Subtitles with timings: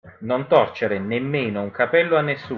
[0.21, 2.49] Non torcere [nemmeno] un capello a nessuno.